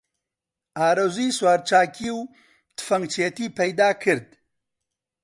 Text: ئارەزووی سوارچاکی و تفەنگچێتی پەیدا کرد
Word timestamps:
ئارەزووی 0.79 1.35
سوارچاکی 1.37 2.09
و 2.17 2.21
تفەنگچێتی 2.77 3.53
پەیدا 3.57 3.89
کرد 4.03 4.27